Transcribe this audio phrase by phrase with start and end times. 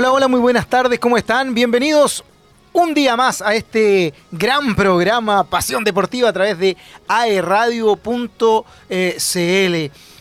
[0.00, 1.52] Hola, hola, muy buenas tardes, ¿cómo están?
[1.52, 2.24] Bienvenidos
[2.72, 8.00] un día más a este gran programa Pasión Deportiva a través de aerradio.cl.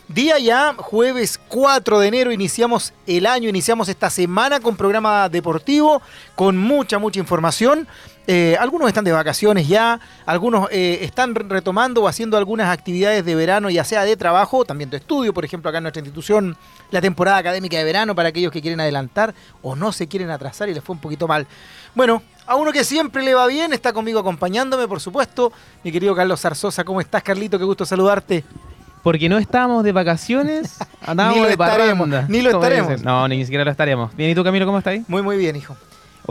[0.10, 6.02] Día ya, jueves 4 de enero, iniciamos el año, iniciamos esta semana con programa deportivo,
[6.36, 7.88] con mucha, mucha información.
[8.32, 13.34] Eh, algunos están de vacaciones ya, algunos eh, están retomando o haciendo algunas actividades de
[13.34, 16.56] verano, ya sea de trabajo, también de estudio, por ejemplo, acá en nuestra institución,
[16.92, 20.70] la temporada académica de verano para aquellos que quieren adelantar o no se quieren atrasar
[20.70, 21.48] y les fue un poquito mal.
[21.96, 25.52] Bueno, a uno que siempre le va bien, está conmigo acompañándome, por supuesto,
[25.84, 26.84] mi querido Carlos Zarzosa.
[26.84, 27.58] ¿Cómo estás, Carlito?
[27.58, 28.44] Qué gusto saludarte.
[29.02, 33.02] Porque no estábamos de vacaciones, andábamos Ni lo de estaremos, ni lo ¿Cómo estaremos.
[33.02, 34.16] No, ni siquiera lo estaremos.
[34.16, 35.04] Bien, ¿y tú, Camilo, cómo estás ahí?
[35.08, 35.76] Muy, muy bien, hijo.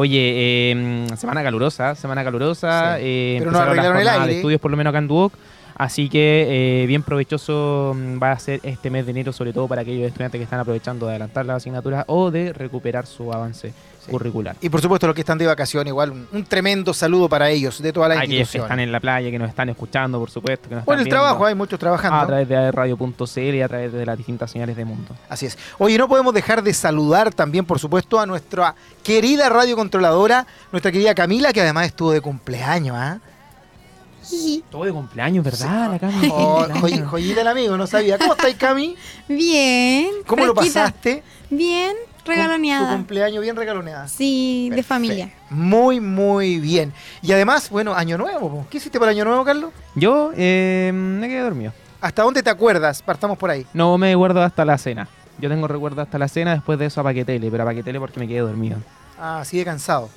[0.01, 2.99] Oye, eh, semana calurosa, semana calurosa.
[2.99, 3.03] Sí.
[3.05, 4.33] eh, Pero no empezaron las arreglaron el aire.
[4.33, 5.33] de estudios, por lo menos acá en Duoc.
[5.79, 9.69] Así que eh, bien provechoso mm, va a ser este mes de enero, sobre todo
[9.69, 13.73] para aquellos estudiantes que están aprovechando de adelantar las asignaturas o de recuperar su avance
[13.99, 14.13] Sí.
[14.13, 14.57] curricular.
[14.63, 17.83] Y por supuesto los que están de vacaciones, igual un, un tremendo saludo para ellos,
[17.83, 18.65] de todas las Aquellos que instituciones.
[18.67, 20.69] están en la playa, que nos están escuchando, por supuesto.
[20.69, 22.17] Que nos Por están el viendo trabajo, hay muchos trabajando.
[22.17, 25.15] A través de radio.cl y a través de las distintas señales de mundo.
[25.29, 25.59] Así es.
[25.79, 31.15] Oye, no podemos dejar de saludar también, por supuesto, a nuestra querida radiocontroladora, nuestra querida
[31.15, 33.19] Camila, que además estuvo de cumpleaños, ¿ah?
[34.71, 35.91] Todo de cumpleaños, ¿verdad?
[35.91, 36.29] La Cami?
[36.33, 38.19] Oh, joy- joyita el amigo, no sabía.
[38.19, 38.97] ¿Cómo estáis, Cami?
[39.29, 40.09] Bien.
[40.27, 40.85] ¿Cómo lo fresquita.
[40.85, 41.23] pasaste?
[41.51, 42.93] Bien, Tu regaloneada.
[42.95, 44.09] cumpleaños bien regaloneada.
[44.09, 45.31] Sí, de familia.
[45.51, 46.93] Muy, muy bien.
[47.23, 48.67] Y además, bueno, año nuevo.
[48.71, 49.73] ¿Qué hiciste para año nuevo, Carlos?
[49.95, 51.73] Yo eh, me quedé dormido.
[52.01, 53.03] ¿Hasta dónde te acuerdas?
[53.03, 53.67] Partamos por ahí.
[53.73, 55.09] No me acuerdo hasta la cena.
[55.41, 58.21] Yo tengo recuerdo hasta la cena, después de eso a Paquetele, pero a Paquetele porque
[58.21, 58.79] me quedé dormido.
[59.19, 60.09] Ah, así de cansado.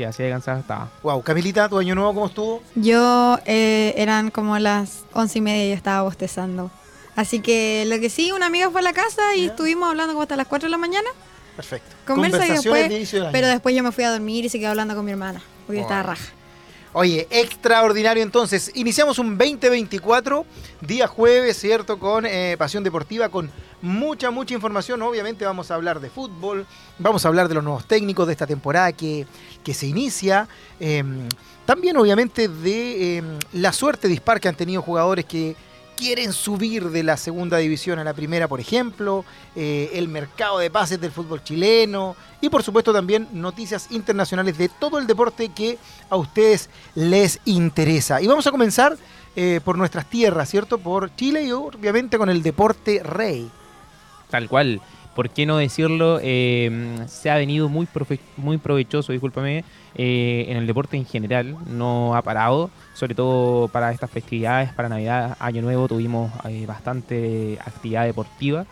[0.00, 0.88] Sí, así de cansado estaba.
[1.02, 2.62] Wow, Camilita, ¿tu año nuevo cómo estuvo?
[2.74, 6.70] Yo eh, eran como las once y media y yo estaba bostezando.
[7.16, 9.50] Así que lo que sí, una amiga fue a la casa y Ya.
[9.50, 11.06] estuvimos hablando como hasta las 4 de la mañana.
[11.54, 11.94] Perfecto.
[12.06, 13.32] Conversa y Conversaciones después- de inicio del año.
[13.32, 15.42] Pero después yo me fui a dormir y se quedó hablando con mi hermana.
[15.66, 16.24] Porque yo estaba raja.
[16.94, 18.70] Oye, extraordinario entonces.
[18.74, 20.46] Iniciamos un 2024,
[20.80, 21.98] día jueves, ¿cierto?
[21.98, 23.50] Con eh, Pasión Deportiva, con
[23.82, 25.02] mucha, mucha información.
[25.02, 26.66] Obviamente vamos a hablar de fútbol,
[26.98, 29.26] vamos a hablar de los nuevos técnicos de esta temporada que,
[29.62, 30.48] que se inicia.
[30.78, 31.02] eh,
[31.70, 35.54] también, obviamente, de eh, la suerte dispar que han tenido jugadores que
[35.96, 39.24] quieren subir de la segunda división a la primera, por ejemplo,
[39.54, 44.68] eh, el mercado de pases del fútbol chileno y por supuesto también noticias internacionales de
[44.68, 48.20] todo el deporte que a ustedes les interesa.
[48.20, 48.96] Y vamos a comenzar
[49.36, 50.78] eh, por nuestras tierras, ¿cierto?
[50.78, 53.48] Por Chile y obviamente con el deporte rey.
[54.30, 54.80] Tal cual.
[55.14, 56.18] ¿Por qué no decirlo?
[56.22, 57.86] Eh, se ha venido muy,
[58.36, 59.64] muy provechoso, discúlpame,
[59.96, 61.56] eh, en el deporte en general.
[61.66, 67.58] No ha parado, sobre todo para estas festividades, para Navidad, Año Nuevo, tuvimos eh, bastante
[67.60, 68.66] actividad deportiva.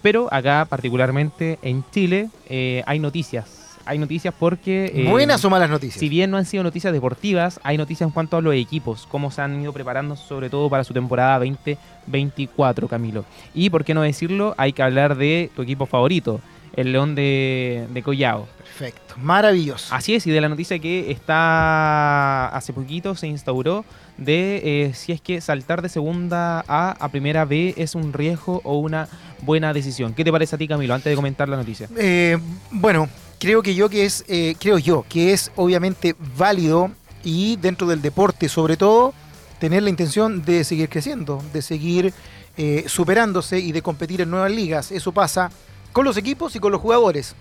[0.00, 3.57] Pero acá, particularmente en Chile, eh, hay noticias.
[3.88, 4.92] Hay noticias porque...
[4.94, 5.98] eh, Buenas o malas noticias.
[5.98, 9.30] Si bien no han sido noticias deportivas, hay noticias en cuanto a los equipos, cómo
[9.30, 13.24] se han ido preparando sobre todo para su temporada 2024, Camilo.
[13.54, 16.40] Y por qué no decirlo, hay que hablar de tu equipo favorito,
[16.76, 18.46] el León de, de Collao.
[18.58, 19.94] Perfecto, maravilloso.
[19.94, 23.86] Así es, y de la noticia que está hace poquito se instauró
[24.18, 28.60] de eh, si es que saltar de segunda A a primera B es un riesgo
[28.64, 29.08] o una
[29.42, 30.12] buena decisión.
[30.12, 31.88] ¿Qué te parece a ti, Camilo, antes de comentar la noticia?
[31.96, 32.36] Eh,
[32.70, 36.90] bueno, creo que yo que es, eh, creo yo que es obviamente válido
[37.24, 39.14] y dentro del deporte sobre todo
[39.58, 42.12] tener la intención de seguir creciendo, de seguir
[42.56, 44.92] eh, superándose y de competir en nuevas ligas.
[44.92, 45.50] Eso pasa
[45.92, 47.34] con los equipos y con los jugadores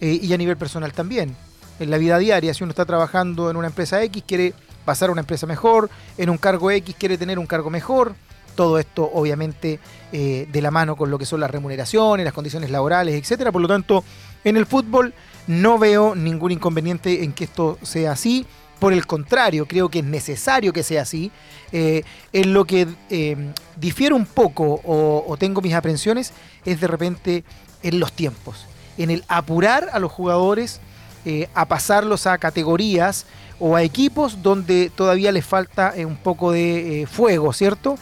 [0.00, 1.36] eh, y a nivel personal también.
[1.80, 4.54] En la vida diaria, si uno está trabajando en una empresa X, quiere
[4.84, 8.14] pasar a una empresa mejor, en un cargo X quiere tener un cargo mejor.
[8.56, 9.78] Todo esto obviamente
[10.10, 13.52] eh, de la mano con lo que son las remuneraciones, las condiciones laborales, etcétera.
[13.52, 14.02] Por lo tanto,
[14.42, 15.14] en el fútbol
[15.48, 18.46] no veo ningún inconveniente en que esto sea así.
[18.78, 21.32] Por el contrario, creo que es necesario que sea así.
[21.72, 23.36] Eh, en lo que eh,
[23.76, 26.32] difiere un poco o, tengo mis aprensiones
[26.64, 27.44] es de repente
[27.82, 28.66] en los tiempos,
[28.96, 30.80] en el apurar a los jugadores
[31.24, 33.26] eh, a pasarlos a categorías
[33.58, 37.96] o a equipos donde todavía les falta eh, un poco de fuego, ¿cierto?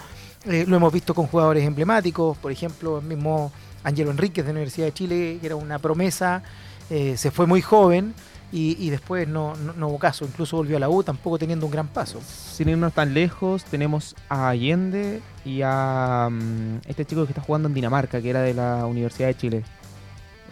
[0.44, 3.50] Lo hemos visto con jugadores emblemáticos, por ejemplo, el mismo
[3.82, 6.44] Angelo Enríquez de la Universidad de Chile, que era una promesa,
[6.90, 8.14] eh, se fue muy joven
[8.52, 11.66] y, y después no, no, no hubo caso, incluso volvió a la U tampoco teniendo
[11.66, 12.20] un gran paso.
[12.22, 17.68] Sin irnos tan lejos, tenemos a Allende y a mm, este chico que está jugando
[17.68, 19.62] en Dinamarca, que era de la Universidad de Chile.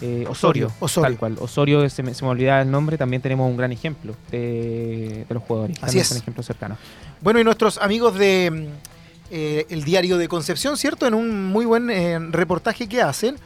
[0.00, 1.08] Eh, Osorio, Osorio, Osorio.
[1.08, 1.36] Tal cual.
[1.40, 5.34] Osorio, se me, se me olvidaba el nombre, también tenemos un gran ejemplo de, de
[5.34, 5.78] los jugadores.
[5.80, 6.08] Así es.
[6.08, 6.78] Son ejemplos cercanos.
[7.20, 8.94] Bueno, y nuestros amigos de mm,
[9.30, 11.06] eh, el diario de Concepción, ¿cierto?
[11.06, 13.36] En un muy buen eh, reportaje que hacen,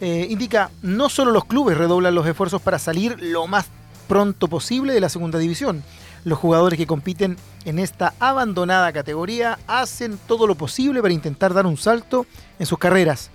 [0.00, 3.66] eh, indica, no solo los clubes redoblan los esfuerzos para salir lo más
[4.08, 5.82] pronto posible de la segunda división.
[6.24, 11.66] Los jugadores que compiten en esta abandonada categoría hacen todo lo posible para intentar dar
[11.66, 12.26] un salto
[12.58, 13.30] en sus carreras.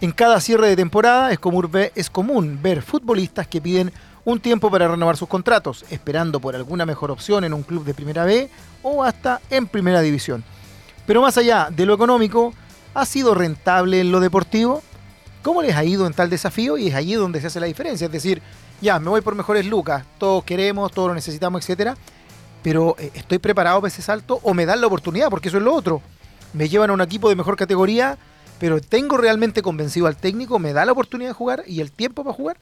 [0.00, 3.92] En cada cierre de temporada es común, ver, es común ver futbolistas que piden
[4.24, 7.94] un tiempo para renovar sus contratos, esperando por alguna mejor opción en un club de
[7.94, 8.48] primera B
[8.82, 10.44] o hasta en primera división.
[11.06, 12.54] Pero más allá de lo económico,
[12.94, 14.82] ¿ha sido rentable en lo deportivo?
[15.48, 16.76] ¿Cómo les ha ido en tal desafío?
[16.76, 18.04] Y es allí donde se hace la diferencia.
[18.04, 18.42] Es decir,
[18.82, 21.96] ya, me voy por mejores lucas, todos queremos, todos lo necesitamos, etcétera.
[22.62, 25.30] Pero eh, ¿estoy preparado para ese salto o me dan la oportunidad?
[25.30, 26.02] Porque eso es lo otro.
[26.52, 28.18] Me llevan a un equipo de mejor categoría,
[28.60, 30.58] pero ¿tengo realmente convencido al técnico?
[30.58, 32.58] ¿Me da la oportunidad de jugar y el tiempo para jugar?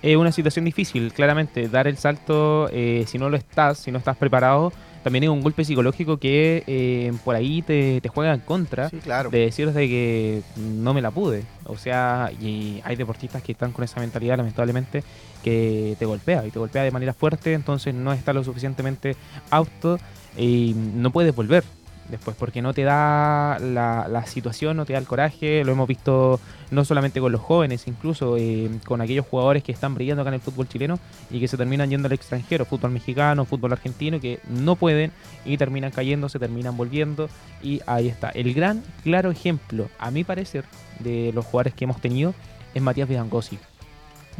[0.00, 1.68] Es una situación difícil, claramente.
[1.68, 4.72] Dar el salto, eh, si no lo estás, si no estás preparado,
[5.08, 9.30] también es un golpe psicológico que eh, por ahí te, juega en contra claro.
[9.30, 11.44] de decir de que no me la pude.
[11.64, 15.02] O sea, y hay deportistas que están con esa mentalidad, lamentablemente,
[15.42, 19.16] que te golpea y te golpea de manera fuerte, entonces no está lo suficientemente
[19.48, 19.98] apto
[20.36, 21.64] y no puedes volver
[22.08, 26.40] después, porque no te da la, situación, no te da el coraje, lo hemos visto
[26.70, 30.34] no solamente con los jóvenes, incluso eh, con aquellos jugadores que están brillando acá en
[30.34, 30.98] el fútbol chileno
[31.30, 35.12] y que se terminan yendo al extranjero, fútbol mexicano, fútbol argentino, que no pueden
[35.44, 37.28] y terminan cayendo, se terminan volviendo.
[37.62, 38.30] Y ahí está.
[38.30, 40.64] El gran, claro ejemplo, a mi parecer,
[41.00, 42.34] de los jugadores que hemos tenido
[42.74, 43.58] es Matías Vidangosi.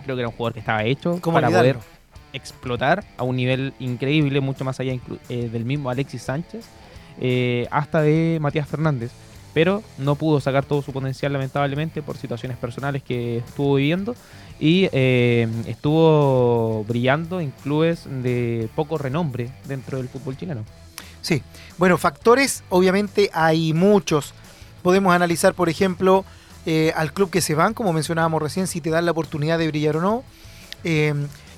[0.05, 1.76] Creo que era un jugador que estaba hecho para poder
[2.32, 4.93] explotar a un nivel increíble, mucho más allá
[5.29, 6.67] eh, del mismo Alexis Sánchez
[7.20, 9.11] eh, hasta de Matías Fernández,
[9.55, 14.15] pero no pudo sacar todo su potencial lamentablemente por situaciones personales que estuvo viviendo
[14.61, 20.65] y eh, estuvo brillando en clubes de poco renombre dentro del fútbol chileno.
[21.23, 21.43] Sí,
[21.76, 24.35] bueno, factores obviamente hay muchos.
[24.82, 26.25] Podemos analizar, por ejemplo,
[26.67, 29.69] eh, al club que se van, como mencionábamos recién, si te dan la oportunidad de
[29.69, 30.25] brillar o no.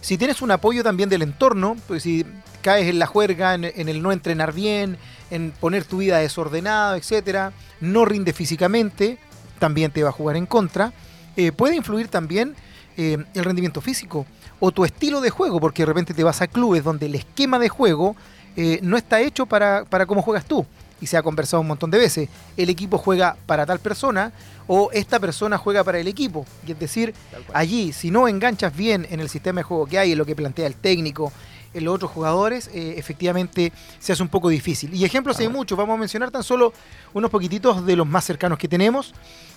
[0.00, 2.24] Si tienes un apoyo también del entorno, pues si
[2.62, 4.96] caes en la juerga, en, el no entrenar bien,
[5.30, 9.18] en poner tu vida desordenada, etcétera, no rinde físicamente,
[9.58, 10.92] también te va a jugar en contra.
[11.36, 12.54] Eh, puede influir también
[12.96, 14.26] eh, el rendimiento físico
[14.58, 17.58] o tu estilo de juego, porque de repente te vas a clubes donde el esquema
[17.58, 18.16] de juego
[18.56, 20.66] eh, no está hecho para, para cómo juegas tú.
[21.00, 22.28] Y se ha conversado un montón de veces.
[22.56, 24.32] El equipo juega para tal persona
[24.66, 26.46] o esta persona juega para el equipo.
[26.66, 27.14] Y es decir,
[27.52, 30.36] allí, si no enganchas bien en el sistema de juego que hay, en lo que
[30.36, 31.32] plantea el técnico,
[31.72, 34.92] en los otros jugadores, eh, efectivamente se hace un poco difícil.
[34.94, 36.72] Y ejemplos hay muchos, vamos a mencionar tan solo
[37.14, 39.14] unos poquititos de los más cercanos que tenemos.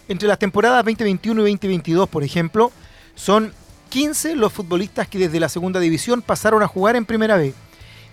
[0.08, 2.72] Entre las temporadas 2021 y 2022, por ejemplo,
[3.16, 3.54] son
[3.90, 7.54] 15 los futbolistas que desde la segunda división pasaron a jugar en primera B.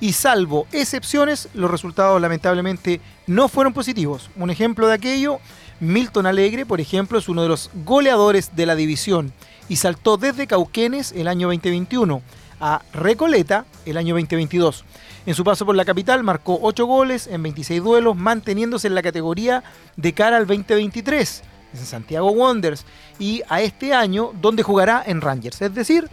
[0.01, 4.31] Y salvo excepciones, los resultados lamentablemente no fueron positivos.
[4.37, 5.41] Un ejemplo de aquello,
[5.79, 9.33] Milton Alegre, por ejemplo, es uno de los goleadores de la división
[9.69, 12.23] y saltó desde Cauquenes el año 2021
[12.61, 14.85] a Recoleta el año 2022.
[15.27, 19.03] En su paso por la capital marcó 8 goles en 26 duelos, manteniéndose en la
[19.03, 19.63] categoría
[19.97, 21.43] de cara al 2023
[21.75, 22.85] en Santiago Wonders
[23.19, 25.61] y a este año donde jugará en Rangers.
[25.63, 26.09] Es decir,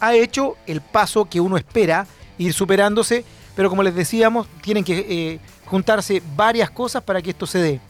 [0.00, 2.06] ha hecho el paso que uno espera
[2.38, 7.46] ir superándose, pero como les decíamos, tienen que eh, juntarse varias cosas para que esto
[7.46, 7.80] se dé.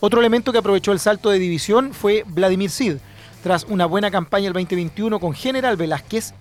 [0.00, 2.96] Otro elemento que aprovechó el salto de división fue Vladimir Sid.
[3.42, 6.34] Tras una buena campaña el 2021 con General Velázquez,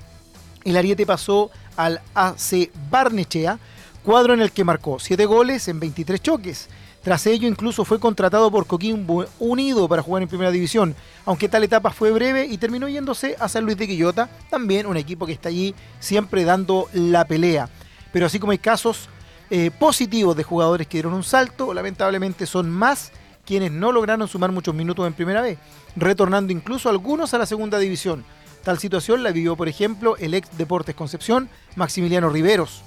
[0.63, 3.59] el Ariete pasó al AC Barnechea,
[4.03, 6.69] cuadro en el que marcó 7 goles en 23 choques.
[7.03, 10.95] Tras ello incluso fue contratado por Coquimbo Unido para jugar en primera división,
[11.25, 14.97] aunque tal etapa fue breve y terminó yéndose a San Luis de Quillota, también un
[14.97, 17.69] equipo que está allí siempre dando la pelea.
[18.11, 19.09] Pero así como hay casos
[19.49, 23.11] eh, positivos de jugadores que dieron un salto, lamentablemente son más
[23.45, 25.57] quienes no lograron sumar muchos minutos en primera vez,
[25.95, 28.23] retornando incluso algunos a la segunda división.
[28.63, 32.83] Tal situación la vivió, por ejemplo, el ex Deportes Concepción, Maximiliano Riveros.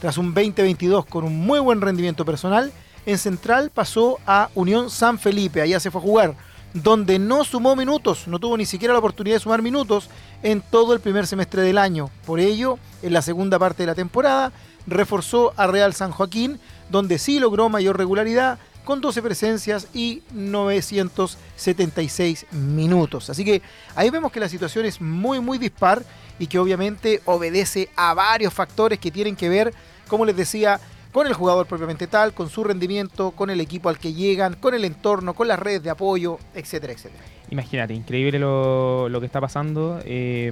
[0.00, 2.72] Tras un 2022 con un muy buen rendimiento personal,
[3.06, 6.34] en Central pasó a Unión San Felipe, allá se fue a jugar,
[6.74, 10.08] donde no sumó minutos, no tuvo ni siquiera la oportunidad de sumar minutos
[10.42, 12.10] en todo el primer semestre del año.
[12.24, 14.52] Por ello, en la segunda parte de la temporada,
[14.86, 16.58] reforzó a Real San Joaquín,
[16.90, 23.30] donde sí logró mayor regularidad, con 12 presencias y 976 minutos.
[23.30, 23.62] Así que
[23.94, 26.02] ahí vemos que la situación es muy, muy dispar
[26.38, 29.72] y que obviamente obedece a varios factores que tienen que ver,
[30.08, 30.80] como les decía,
[31.12, 34.74] con el jugador propiamente tal, con su rendimiento, con el equipo al que llegan, con
[34.74, 37.22] el entorno, con las redes de apoyo, etcétera, etcétera.
[37.50, 40.50] Imagínate, increíble lo, que está pasando eh,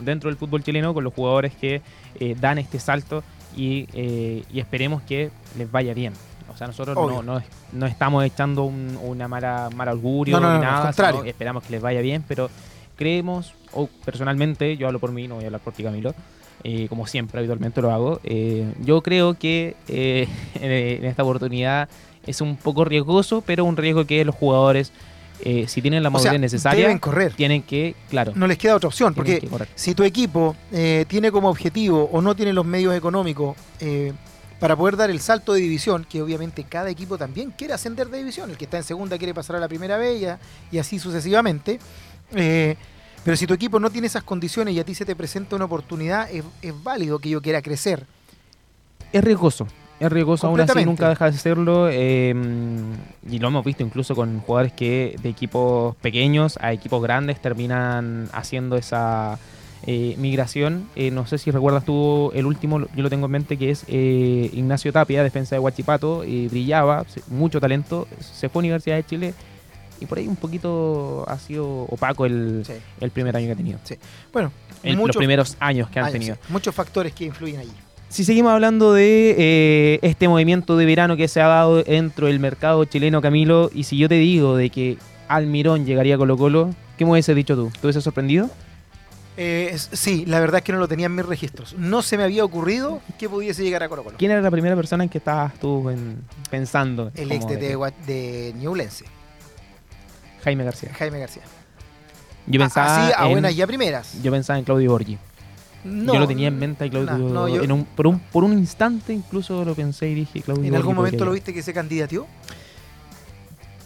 [0.00, 1.82] dentro del fútbol chileno con los jugadores que
[2.20, 3.24] eh, dan este salto
[3.56, 6.12] y, eh, y esperemos que les vaya bien
[6.52, 10.54] O sea, nosotros no, no, no estamos echando un, una mala, mal augurio No, no,
[10.54, 10.92] ni nada.
[10.92, 12.48] sino esperamos que les vaya bien, pero
[12.96, 16.14] creemos, o personalmente, yo hablo por mí, no voy a hablar por ti, Camilo,
[16.68, 18.18] eh, como siempre, habitualmente lo hago.
[18.24, 20.26] eh, yo creo que eh,
[20.60, 21.88] en esta oportunidad
[22.26, 24.90] es un poco riesgoso, pero un riesgo que los jugadores,
[25.68, 27.32] si tienen la O madurez sea, necesaria, deben correr.
[27.34, 29.46] tienen que, claro, No les queda otra opción, porque
[29.76, 30.56] si tu equipo
[31.06, 33.54] tiene como objetivo o no tiene los medios económicos
[34.58, 38.18] para poder dar el salto de división, que obviamente cada equipo también quiere ascender de
[38.18, 40.38] división, el que está en segunda quiere pasar a la primera vez y, a-
[40.72, 41.78] y así sucesivamente,
[42.34, 42.74] eh,
[43.26, 45.64] pero si tu equipo no tiene esas condiciones y a ti se te presenta una
[45.64, 48.06] oportunidad, es, es válido que yo quiera crecer.
[49.12, 49.66] Es riesgoso.
[49.98, 51.88] Es riesgoso, aún así nunca deja de serlo.
[51.90, 52.32] eh,
[53.28, 58.28] y lo hemos visto incluso con jugadores que de equipos pequeños a equipos grandes terminan
[58.32, 59.40] haciendo esa
[59.88, 60.88] eh, migración.
[60.94, 63.86] Eh, no sé si recuerdas tú el último, yo lo tengo en mente, que es
[63.88, 66.20] eh, Ignacio Tapia, defensa de Huachipato.
[66.20, 68.06] brillaba, mucho talento.
[68.20, 69.34] Se fue a Universidad de Chile
[70.00, 72.74] y por ahí un poquito ha sido opaco el, Sí.
[73.00, 73.78] el primer año que ha tenido.
[74.32, 76.34] Bueno, El- los muchos primeros años que han años, tenido.
[76.36, 77.72] sí, muchos factores que influyen allí.
[78.08, 82.38] Si seguimos hablando de eh, este movimiento de verano que se ha dado dentro del
[82.38, 84.96] mercado chileno, Camilo, y si yo te digo de que
[85.28, 87.70] Almirón llegaría a Colo Colo, ¿qué me hubiese dicho tú?
[87.80, 88.48] ¿Te hubiese sorprendido?
[89.38, 91.74] Eh, sí, la verdad es que no lo tenía en mis registros.
[91.76, 94.16] No se me había ocurrido que pudiese llegar a Colo Colo.
[94.18, 97.10] ¿Quién era la primera persona en que estabas tú en- pensando?
[97.14, 97.76] El ex de de,
[98.06, 98.54] de
[100.46, 100.90] Jaime García.
[100.96, 101.42] Jaime García.
[102.46, 104.22] Yo pensaba, Así, a en, buenas y a primeras.
[104.22, 105.18] yo pensaba en Claudio Borgi.
[105.84, 107.18] No, yo lo tenía en mente Claudio.
[107.18, 110.40] no, no, yo- en un- por, un, por un instante incluso lo pensé y dije
[110.42, 112.26] Claudio ¿En algún momento lo viste que se candidateó?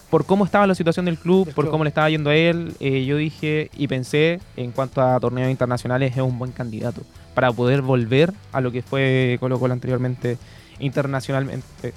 [0.09, 1.71] por cómo estaba la situación del club, por club.
[1.71, 5.49] cómo le estaba yendo a él, eh, yo dije y pensé, en cuanto a torneos
[5.49, 7.01] internacionales, es un buen candidato
[7.33, 10.37] para poder volver a lo que fue Colo Colo anteriormente,
[10.79, 11.93] internacionalmente.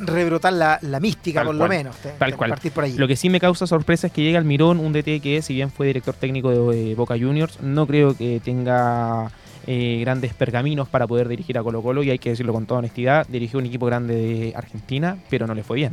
[0.00, 1.96] Rebrotar la, la mística, Tal por cual, lo menos.
[1.96, 2.50] te- tal te- cual.
[2.50, 2.94] Partir por ahí.
[2.96, 5.70] Lo que sí me causa sorpresa es que llega Almirón, un DT que si bien
[5.70, 9.30] fue director técnico de eh, Boca Juniors, no creo que tenga
[9.66, 12.78] eh, grandes pergaminos para poder dirigir a Colo Colo y hay que decirlo con toda
[12.78, 15.92] honestidad, dirigió un equipo grande de Argentina, pero no le fue bien.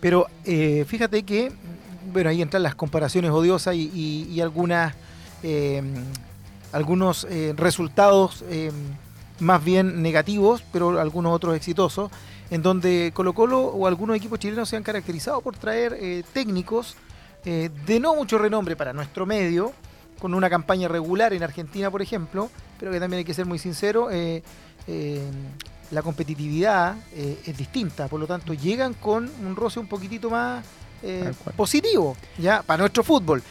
[0.00, 1.52] Pero eh, fíjate que,
[2.12, 4.94] bueno, ahí entran las comparaciones odiosas y, y- y algunas,
[6.72, 7.26] algunos
[7.56, 8.44] resultados
[9.40, 12.10] más bien negativos, pero algunos otros exitosos,
[12.54, 16.94] en donde Colo Colo o algunos equipos chilenos se han caracterizado por traer eh, técnicos
[17.44, 19.72] eh, de no mucho renombre para nuestro medio,
[20.20, 23.58] con una campaña regular en Argentina, por ejemplo, pero que también hay que ser muy
[23.58, 24.40] sincero, eh,
[25.90, 30.64] la competitividad es distinta, por lo tanto llegan con un roce un poquitito más
[31.56, 33.42] positivo, ya para nuestro fútbol.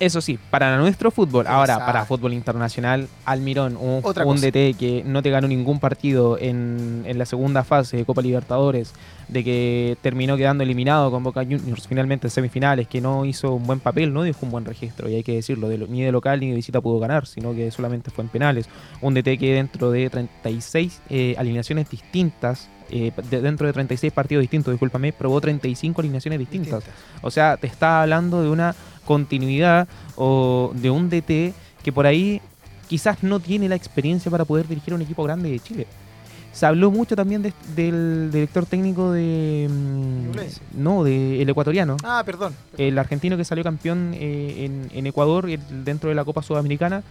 [0.00, 1.92] Eso sí, para nuestro fútbol, ahora Exacto.
[1.92, 4.46] para fútbol internacional, Almirón, un, Otra un cosa.
[4.46, 8.94] DT que no te ganó ningún partido en, en la segunda fase de Copa Libertadores,
[9.28, 13.66] de que terminó quedando eliminado con Boca Juniors finalmente en semifinales, que no hizo un
[13.66, 16.12] buen papel, no dejó un buen registro, y hay que decirlo, de lo- ni de
[16.12, 18.70] local ni de visita pudo ganar, sino que solamente fue en penales.
[19.02, 24.40] Un DT que dentro de 36 eh, alineaciones distintas, eh, de- dentro de 36 partidos
[24.40, 26.82] distintos, discúlpame, probó 35 alineaciones distintas.
[27.20, 28.74] O sea, te está hablando de una
[29.14, 31.52] continuidad o de un DT
[31.82, 32.40] que por ahí
[32.86, 35.86] quizás no tiene la experiencia para poder dirigir un equipo grande de Chile.
[36.52, 39.68] Se habló mucho también de- del director técnico de...
[39.68, 40.80] mm.
[40.82, 41.96] No, del ecuatoriano.
[42.04, 42.54] Ah, perdón.
[42.78, 47.02] El argentino que salió campeón eh, en, en Ecuador el- dentro de la Copa Sudamericana.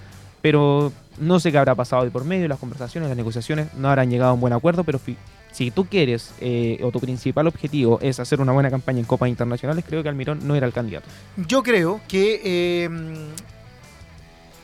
[0.42, 4.10] Pero no sé qué habrá pasado de por medio, las conversaciones, las negociaciones no habrán
[4.10, 5.00] llegado a un buen acuerdo, pero
[5.52, 9.30] si tú quieres eh, o tu principal objetivo es hacer una buena campaña en Copas
[9.30, 11.08] Internacionales, creo que Almirón no era el candidato.
[11.36, 12.90] Yo creo que eh,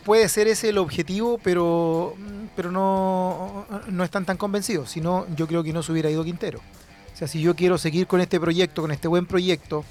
[0.06, 2.14] puede ser ese el objetivo, pero,
[2.56, 4.92] pero no, no están tan convencidos.
[4.92, 6.60] Si no, yo creo que no se hubiera ido Quintero.
[7.14, 9.84] O sea, si yo quiero seguir con este proyecto, con este buen proyecto,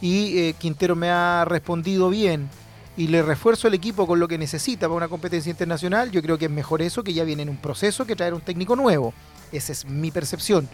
[0.00, 2.48] y eh, Quintero me ha respondido bien
[2.96, 6.38] y le refuerzo el equipo con lo que necesita para una competencia internacional, yo creo
[6.38, 9.12] que es mejor eso que ya viene en un proceso que traer un técnico nuevo.
[9.52, 10.68] Esa es mi percepción.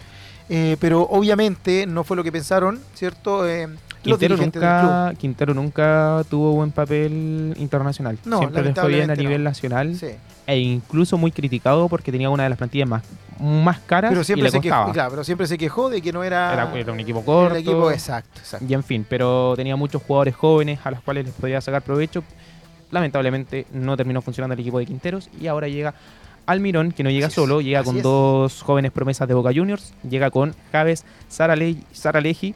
[0.49, 3.49] Eh, pero obviamente no fue lo que pensaron, ¿cierto?
[3.49, 3.69] Eh,
[4.03, 8.19] Quintero nunca, Quintero nunca tuvo buen papel internacional.
[8.25, 9.51] No, Siempre le fue bien a nivel no.
[9.51, 10.09] nacional Sí.
[10.47, 13.03] e incluso muy criticado porque tenía una de las plantillas más,
[13.41, 14.93] más caras pero y siempre le se quejó, costaba.
[14.93, 17.55] claro, pero siempre se quejó de que no era, Era, era un equipo corto.
[17.55, 18.67] el equipo exacto, exacto.
[18.69, 22.25] Y en fin, pero tenía muchos jugadores jóvenes a los cuales les podía sacar provecho.
[22.91, 25.95] Lamentablemente no terminó funcionando el equipo de Quinteros y ahora llega
[26.45, 28.03] Almirón, que no llega Así es, solo, llega con es.
[28.03, 32.55] dos jóvenes promesas de Boca Juniors, llega con Javes Sarale- Saraleji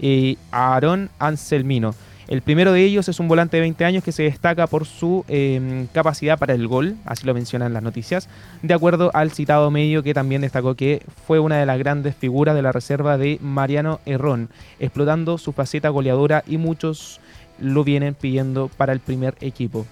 [0.00, 1.94] y Aarón Anselmino.
[2.28, 5.24] El primero de ellos es un volante de 20 años que se destaca por su
[5.28, 8.28] eh, capacidad para el gol, así lo mencionan las noticias,
[8.62, 12.56] de acuerdo al citado medio que también destacó que fue una de las grandes figuras
[12.56, 14.48] de la reserva de Mariano Herrón,
[14.80, 17.20] explotando su faceta goleadora y muchos
[17.60, 19.86] lo vienen pidiendo para el primer equipo.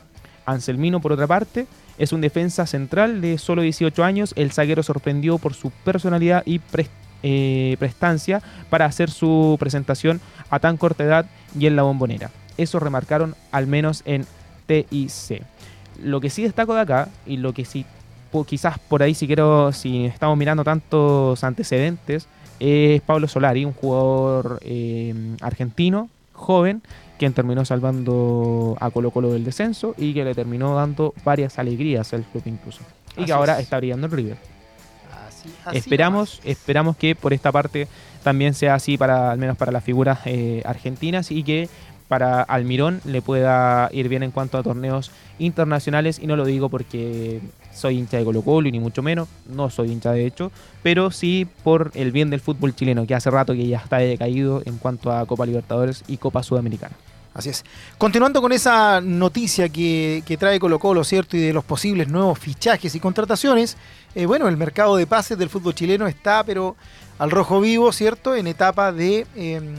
[0.45, 1.67] Anselmino, por otra parte,
[1.99, 4.35] es un defensa central de solo 18 años.
[4.37, 6.59] El zaguero sorprendió por su personalidad y
[7.27, 11.27] eh, prestancia para hacer su presentación a tan corta edad
[11.59, 12.31] y en la bombonera.
[12.59, 14.27] Eso remarcaron al menos en
[14.67, 15.43] TIC.
[16.03, 17.87] Lo que sí destaco de acá y lo que sí
[18.47, 22.27] quizás por ahí si quiero si estamos mirando tantos antecedentes
[22.61, 26.83] es Pablo Solari, un jugador eh, argentino joven
[27.19, 32.13] quien terminó salvando a Colo Colo del descenso y que le terminó dando varias alegrías
[32.13, 32.81] al club incluso.
[33.17, 34.54] Y que ahora está brillando en River.
[35.73, 37.89] Esperamos, esperamos que por esta parte
[38.23, 41.69] también sea así para al menos para las figuras eh, argentinas y que
[42.09, 46.69] para Almirón le pueda ir bien en cuanto a torneos internacionales y no lo digo
[46.69, 47.41] porque
[47.73, 51.11] soy hincha de Colo Colo y ni mucho menos, no soy hincha de hecho, pero
[51.11, 54.79] sí por el bien del fútbol chileno que hace rato que ya está decaído en
[54.79, 56.95] cuanto a Copa Libertadores y Copa Sudamericana.
[57.35, 57.65] Así es.
[57.99, 61.37] Continuando con esa noticia que, trae Colo Colo, ¿cierto?
[61.37, 63.77] Y de los posibles nuevos fichajes y contrataciones,
[64.15, 66.77] eh, bueno, el mercado de pases del fútbol chileno está, pero
[67.19, 68.35] al rojo vivo, ¿cierto?
[68.35, 69.75] En etapa de em,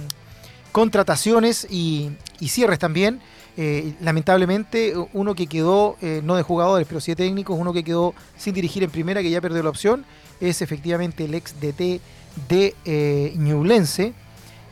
[0.72, 2.12] contrataciones y,
[2.42, 3.22] cierres también.
[3.58, 7.86] Eh, lamentablemente, uno que quedó, eh, no de jugadores, pero sí de técnicos, uno que
[7.86, 10.06] quedó sin dirigir en primera, que ya perdió la opción,
[10.42, 12.01] es efectivamente el ex DT
[12.50, 14.13] de Ñublense,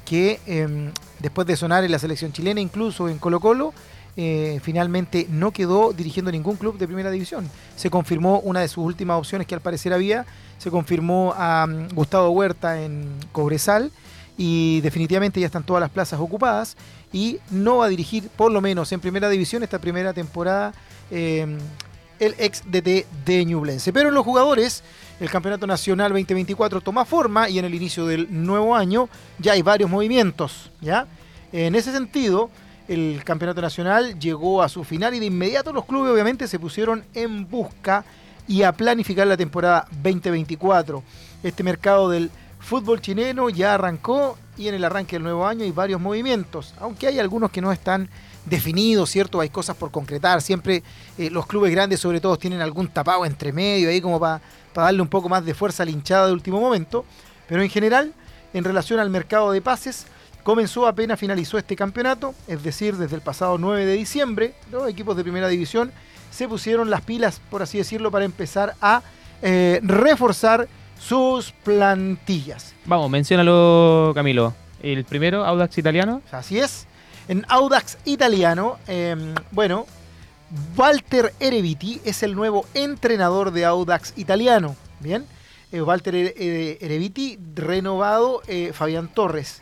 [0.04, 3.74] que em, después de sonar en la selección chilena, incluso en Colo Colo,
[4.16, 7.50] finalmente no quedó dirigiendo ningún club de primera división.
[7.76, 10.26] Se confirmó una de sus últimas opciones que al parecer había,
[10.58, 13.92] se confirmó a mm, Gustavo Huerta en Cobresal
[14.38, 16.78] y definitivamente ya están todas las plazas ocupadas
[17.12, 20.74] y no va a dirigir por lo menos en primera división esta primera temporada
[21.12, 21.58] em,
[22.20, 23.92] el ex DT de Ñublense.
[23.92, 24.84] Pero en los jugadores,
[25.20, 29.62] el Campeonato Nacional 2024 toma forma y en el inicio del nuevo año ya hay
[29.62, 30.72] varios movimientos.
[30.82, 31.08] ¿ya?
[31.52, 32.50] En ese sentido,
[32.88, 37.04] el Campeonato Nacional llegó a su final y de inmediato los clubes obviamente se pusieron
[37.14, 38.04] en busca
[38.48, 41.04] y a planificar la temporada 2024.
[41.44, 45.72] Este mercado del fútbol chileno ya arrancó y en el arranque del nuevo año hay
[45.72, 48.10] varios movimientos, aunque hay algunos que no están
[48.46, 49.40] definidos, ¿cierto?
[49.40, 50.42] Hay cosas por concretar.
[50.42, 50.84] Siempre
[51.18, 54.42] eh, los clubes grandes, sobre todo, tienen algún tapado entre medio ahí como para
[54.76, 57.06] darle un poco más de fuerza a la hinchada de último momento.
[57.48, 58.14] Pero en general,
[58.54, 60.06] en relación al mercado de pases,
[60.44, 65.16] comenzó apenas finalizó este campeonato, es decir, desde el pasado 9 de diciembre, los equipos
[65.18, 65.92] de primera división
[66.32, 69.04] se pusieron las pilas, por así decirlo, para empezar a
[69.42, 70.68] eh, reforzar
[71.00, 72.74] sus plantillas.
[72.86, 74.54] Vamos, menciónalo, Camilo.
[74.82, 76.22] El primero, Audax Italiano.
[76.32, 76.88] Así es.
[77.28, 79.86] En Audax Italiano, em, bueno,
[80.76, 84.76] Walter Ereviti es el nuevo entrenador de Audax Italiano.
[85.00, 85.26] Bien.
[85.72, 89.62] Eh, Walter Ereviti, renovado eh, Fabián Torres.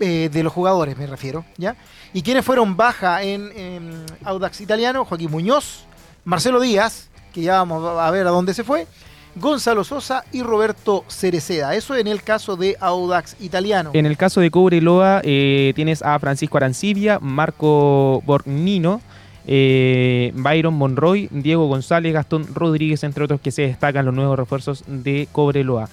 [0.00, 1.44] Eh, de los jugadores, me refiero.
[1.56, 1.76] ¿ya?
[2.12, 5.04] ¿Y quiénes fueron baja en, en Audax Italiano?
[5.04, 5.86] Joaquín Muñoz,
[6.24, 8.86] Marcelo Díaz, que ya vamos a ver a dónde se fue,
[9.34, 11.74] Gonzalo Sosa y Roberto Cereceda.
[11.74, 13.90] Eso en el caso de Audax Italiano.
[13.92, 19.00] En el caso de Cobreloa eh, tienes a Francisco Arancibia, Marco Borgnino,
[19.46, 24.84] eh, Byron Monroy, Diego González, Gastón Rodríguez, entre otros que se destacan los nuevos refuerzos
[24.86, 25.88] de Cobreloa.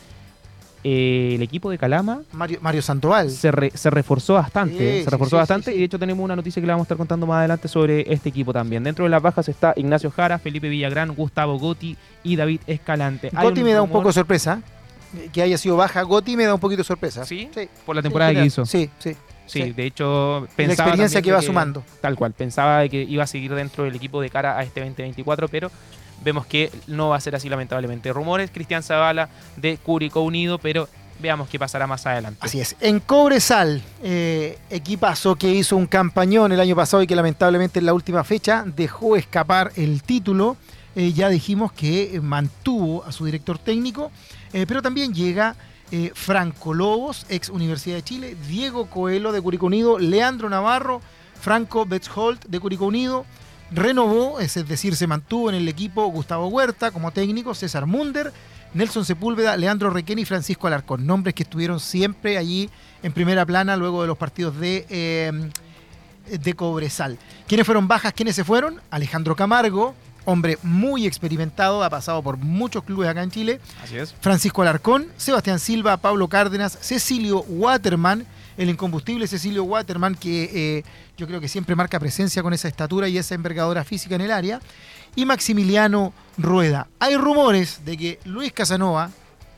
[0.88, 2.22] Eh, el equipo de Calama.
[2.32, 3.32] Mario, Mario Santoval.
[3.32, 5.04] Se, reforzó bastante.
[5.04, 7.26] se reforzó bastante y de hecho tenemos una noticia que le vamos a estar contando
[7.26, 8.84] más adelante sobre este equipo también.
[8.84, 13.32] Dentro de las bajas está Ignacio Jara, Felipe Villagrán, Gustavo Gotti y David Escalante.
[13.34, 14.62] Gotti me da un poco de sorpresa.
[15.18, 15.30] ¿eh?
[15.34, 17.26] Que haya sido baja Gotti me da un poquito de sorpresa.
[17.26, 17.50] ¿Sí?
[17.84, 18.64] Por la temporada que hizo.
[18.68, 19.16] Sí, sí.
[19.48, 20.68] Sí, de hecho pensaba...
[20.68, 21.84] La experiencia que iba sumando.
[22.00, 25.48] Tal cual, pensaba que iba a seguir dentro del equipo de cara a este 2024,
[25.48, 25.72] pero
[26.24, 28.12] vemos que no va a ser así lamentablemente.
[28.14, 30.88] Rumores, Cristian Zavala de Curicó Unido, pero
[31.20, 32.40] veamos qué pasará más adelante.
[32.42, 32.76] Así es.
[32.80, 37.86] En Cobresal, eh, equipazo que hizo un campañón el año pasado y que lamentablemente en
[37.86, 40.58] la última fecha dejó escapar el título.
[40.96, 44.12] Eh, ya dijimos que mantuvo a su director técnico,
[44.54, 45.56] eh, pero también llega
[46.14, 51.00] Franco Lobos, ex Universidad de Chile, Diego Coelho de Curicó Unido, Leandro Navarro,
[51.40, 53.26] Franco Betzold de Curicó Unido,
[53.72, 58.32] renovó, es decir, se mantuvo en el equipo Gustavo Huerta como técnico, César Munder,
[58.74, 61.06] Nelson Sepúlveda, Leandro Requén y Francisco Alarcón.
[61.06, 62.70] Nombres que estuvieron siempre allí
[63.04, 65.32] en primera plana luego de los partidos de, eh,
[66.30, 67.18] de Cobresal.
[67.48, 68.14] ¿Quiénes fueron bajas?
[68.14, 68.82] ¿Quiénes se fueron?
[68.92, 73.62] Alejandro Camargo, hombre muy experimentado, ha pasado por muchos clubes acá en Chile.
[73.82, 74.14] Así es.
[74.20, 80.84] Francisco Alarcón, Sebastián Silva, Pablo Cárdenas, Cecilio Waterman, el incombustible Cecilio Waterman, que eh,
[81.18, 84.32] yo creo que siempre marca presencia con esa estatura y esa envergadura física en el
[84.32, 84.60] área,
[85.16, 86.88] y Maximiliano Rueda.
[87.00, 89.12] Hay rumores de que Luis Casanova,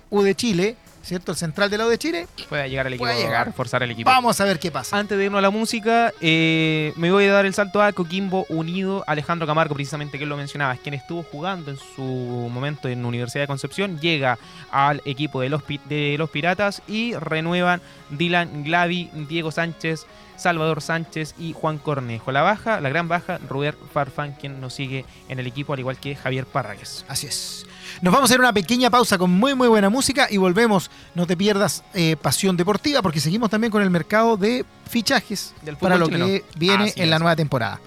[0.09, 1.31] U de Chile, ¿cierto?
[1.31, 3.41] El central de la U de Chile, Puede llegar al equipo, Puede llegar.
[3.41, 4.09] a reforzar el equipo.
[4.09, 4.97] vamos a ver qué pasa.
[4.97, 8.45] Antes de irnos a la música, eh, me voy a dar el salto a Coquimbo
[8.49, 9.03] Unido.
[9.07, 13.05] Alejandro Camargo, precisamente que él lo mencionaba, es quien estuvo jugando en su momento en
[13.05, 14.37] Universidad de Concepción, llega
[14.71, 20.05] al equipo de los, de los Piratas y renuevan Dylan Glavi, Diego Sánchez,
[20.37, 22.31] Salvador Sánchez y Juan Cornejo.
[22.31, 25.97] La baja, la gran baja, Ruber Farfán, quien nos sigue en el equipo, al igual
[25.97, 27.05] que Javier Parragues.
[27.07, 27.65] Así es.
[28.01, 30.91] Nos vamos a hacer una pequeña pausa con muy muy buena música y volvemos.
[31.15, 35.75] No te pierdas eh, Pasión Deportiva porque seguimos también con el mercado de fichajes Del
[35.75, 36.25] fútbol para lo chileno.
[36.25, 37.79] que viene Así en la nueva temporada.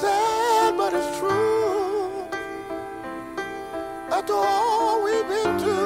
[0.00, 2.24] Sad, but it's true.
[4.10, 5.77] After all we've been through,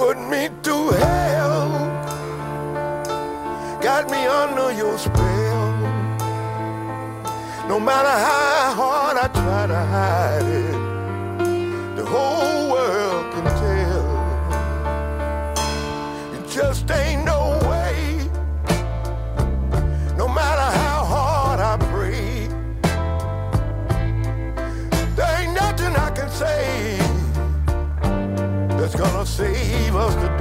[0.00, 1.68] put me through hell,
[3.82, 5.72] got me under your spell.
[7.68, 14.06] No matter how hard I try to hide it, the whole world can tell.
[16.34, 17.94] It just ain't no way.
[20.16, 22.48] No matter how hard I pray,
[25.14, 26.96] there ain't nothing I can say
[28.78, 30.39] that's gonna save leave us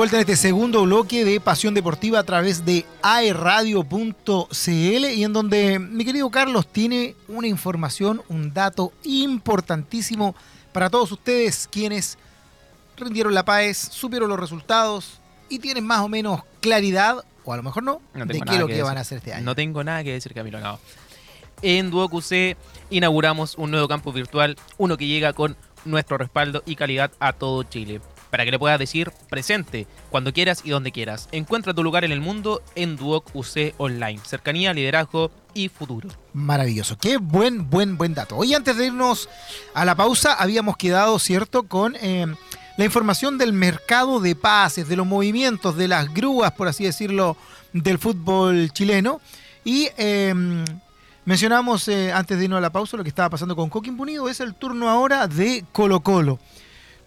[0.00, 3.84] vuelta en este segundo bloque de Pasión Deportiva a través de aeradio.cl
[4.66, 10.34] y en donde mi querido Carlos tiene una información, un dato importantísimo
[10.72, 12.16] para todos ustedes quienes
[12.96, 17.62] rindieron la PAES, supieron los resultados y tienen más o menos claridad, o a lo
[17.62, 18.84] mejor no, No de qué es lo que decir.
[18.86, 19.44] van a hacer este año.
[19.44, 20.78] No tengo nada que decir, Camilo Nao.
[21.60, 22.56] En Duoc UC
[22.88, 27.64] inauguramos un nuevo campus virtual, uno que llega con nuestro respaldo y calidad a todo
[27.64, 28.00] Chile.
[28.30, 31.28] Para que le puedas decir presente, cuando quieras y donde quieras.
[31.32, 34.20] Encuentra tu lugar en el mundo en Duoc UC Online.
[34.24, 36.08] Cercanía, liderazgo y futuro.
[36.32, 38.36] Maravilloso, qué buen, buen, buen dato.
[38.36, 39.28] Hoy antes de irnos
[39.74, 42.26] a la pausa habíamos quedado, ¿cierto?, con eh,
[42.76, 47.36] la información del mercado de pases, de los movimientos, de las grúas, por así decirlo,
[47.72, 49.20] del fútbol chileno.
[49.64, 50.32] Y eh,
[51.24, 54.28] mencionamos antes de irnos a la pausa lo que estaba pasando con Coquimbo Unido.
[54.28, 56.38] Es el turno ahora de Colo Colo.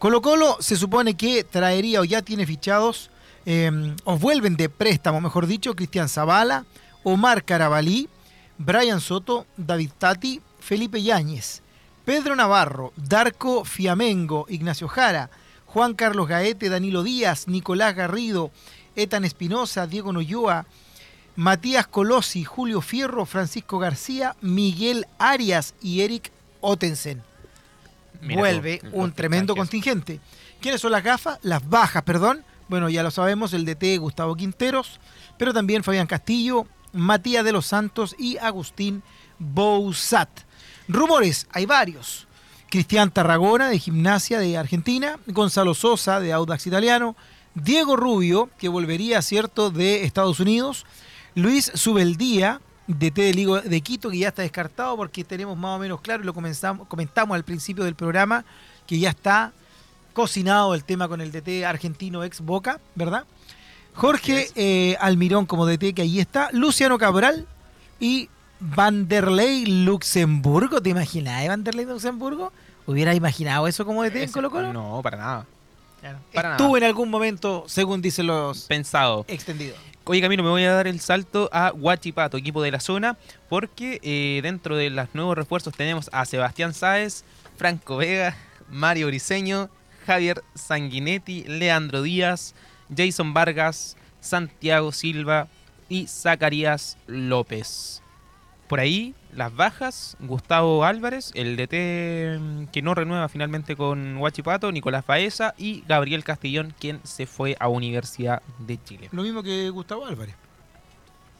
[0.04, 3.10] Colo Colo se supone que traería o ya tiene fichados,
[3.46, 3.72] eh,
[4.04, 6.66] o vuelven de préstamo, mejor dicho, Cristian Zavala,
[7.04, 8.10] Omar Carabalí,
[8.58, 11.62] Brian Soto, David Tati, Felipe Yáñez,
[12.04, 15.30] Pedro Navarro, Darko Fiamengo, Ignacio Jara,
[15.68, 18.52] Juan Carlos Gaete, Danilo Díaz, Nicolás Garrido,
[18.98, 20.66] Etan Espinosa, Diego Noyoa,
[21.38, 27.24] Matías Colosi, Julio Fierro, Francisco García, Miguel Arias y Eric Ottensen
[28.23, 30.19] Mira vuelve un tremendo contingente.
[30.59, 31.39] ¿Quiénes son las gafas?
[31.41, 32.43] Las bajas, perdón.
[32.67, 34.99] Bueno, ya lo sabemos, el DT Gustavo Quinteros,
[35.38, 39.03] pero también Fabián Castillo, Matías de los Santos y Agustín
[39.39, 40.29] Bouzat.
[40.88, 42.27] Rumores, hay varios.
[42.69, 47.15] Cristian Tarragona de Gimnasia de Argentina, Gonzalo Sosa de Audax Italiano,
[47.53, 50.86] Diego Rubio, que volvería, cierto, de Estados Unidos,
[51.36, 55.78] Luis Subeldía, de T de Ligo de Quito, que ya está descartado porque tenemos más
[55.78, 58.43] o menos claro, y lo comenzamos, comentamos al principio del programa,
[58.88, 59.52] que ya está
[60.13, 63.26] cocinado el tema con el DT argentino ex Boca, ¿verdad?
[63.96, 67.48] Jorge eh, Almirón como DT, que ahí está, Luciano Cabral
[68.00, 70.82] y Vanderlei Luxemburgo.
[70.82, 72.52] ¿Te imaginas, Vanderlei Luxemburgo?
[72.86, 74.74] ¿Hubieras imaginado eso como DT en Colo Colo?
[74.74, 75.46] No, para nada.
[76.02, 76.19] Claro.
[76.34, 76.78] para Estuvo nada.
[76.80, 79.24] en algún momento, según dicen los Pensado.
[79.28, 79.78] extendidos.
[80.06, 84.02] Oye Camilo, me voy a dar el salto a Huachipato, equipo de la zona, porque
[84.04, 87.24] eh, dentro de los nuevos refuerzos tenemos a Sebastián Sáez,
[87.56, 88.36] Franco Vega,
[88.70, 89.70] Mario Briseño,
[90.06, 92.54] Javier Sanguinetti, Leandro Díaz,
[92.94, 95.48] Jason Vargas, Santiago Silva
[95.88, 98.02] y Zacarías López.
[98.68, 104.72] Por ahí, las bajas, Gustavo Álvarez, el DT mm, que no renueva finalmente con Huachipato,
[104.72, 109.10] Nicolás Baeza y Gabriel Castellón, quien se fue a Universidad de Chile.
[109.12, 110.36] Lo mismo que Gustavo Álvarez.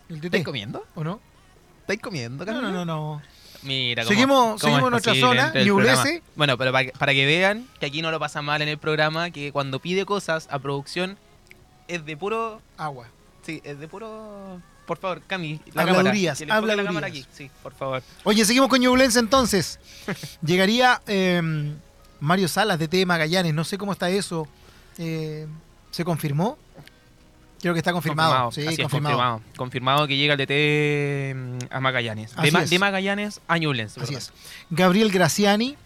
[0.10, 0.26] El DT.
[0.26, 0.86] ¿Estáis comiendo?
[0.96, 1.20] ¿O no?
[1.82, 2.72] ¿Estáis comiendo, No, Camilo?
[2.72, 3.22] no, no, no.
[3.64, 6.04] Mira, Seguimos- cómo seguimos es en nuestra zona, programa.
[6.36, 9.32] Bueno, pero para para que vean que aquí no lo pasa mal en el programa,
[9.32, 11.18] que cuando pide cosas a producción
[11.88, 12.62] es de puro...
[12.78, 13.08] Agua.
[13.44, 14.62] Sí, es de puro...
[14.86, 15.98] Por favor, Cami, la cámara.
[16.00, 16.88] Habladurías, le enfoque la habladurías.
[16.88, 17.26] cámara aquí.
[17.34, 18.04] Sí, por favor.
[18.24, 19.80] Oye, seguimos con Ñublense entonces.
[20.46, 21.42] Llegaría eh,
[22.20, 23.54] Mario Salas de T Magallanes.
[23.54, 24.48] No sé cómo está eso.
[24.98, 25.48] Eh,
[25.92, 26.58] ¿Se confirmó?
[27.62, 28.52] Creo que está confirmado.
[28.52, 29.16] Sí, Así es, confirmado.
[29.16, 29.42] confirmado.
[29.56, 31.34] Confirmado que llega el DT
[31.70, 32.36] mm, a Magallanes.
[32.36, 32.70] De, Ma- es.
[32.70, 34.02] de Magallanes a Ñublense.
[34.02, 34.34] Así es.
[34.70, 35.78] Gabriel Graciani,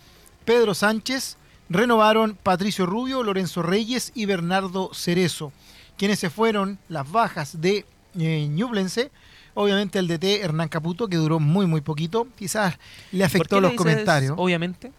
[0.43, 1.37] Pedro Sánchez,
[1.69, 5.51] renovaron Patricio Rubio, Lorenzo Reyes y Bernardo Cerezo.
[5.99, 7.85] Quienes se fueron, las bajas de
[8.19, 9.11] eh, Ñublense.
[9.53, 12.27] Obviamente el DT Hernán Caputo, que duró muy, muy poquito.
[12.37, 12.77] Quizás
[13.11, 14.33] le ¿Por afectó los le comentarios.
[14.37, 14.91] Obviamente.